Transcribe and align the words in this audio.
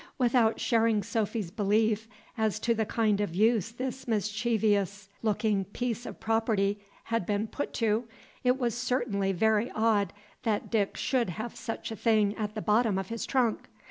Without 0.17 0.59
sharing 0.59 1.03
Sophy's 1.03 1.51
belief 1.51 2.07
as 2.35 2.57
to 2.61 2.73
the 2.73 2.87
kind 2.87 3.21
of 3.21 3.35
use 3.35 3.69
this 3.73 4.07
mischievous 4.07 5.09
looking 5.21 5.63
piece 5.63 6.07
of 6.07 6.19
property 6.19 6.79
had 7.03 7.23
been 7.23 7.45
put 7.45 7.71
to, 7.73 8.05
it 8.43 8.57
was 8.57 8.73
certainly 8.73 9.31
very 9.31 9.69
odd 9.75 10.11
that 10.41 10.71
Dick 10.71 10.97
should 10.97 11.29
have 11.29 11.55
such 11.55 11.91
a 11.91 11.95
thing 11.95 12.35
at 12.35 12.55
the 12.55 12.63
bottom 12.63 12.97
of 12.97 13.09
his 13.09 13.27
trunk. 13.27 13.67